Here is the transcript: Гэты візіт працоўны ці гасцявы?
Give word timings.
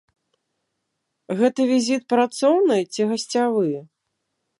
Гэты 1.41 1.61
візіт 1.71 2.01
працоўны 2.13 2.79
ці 2.97 3.01
гасцявы? 3.13 3.67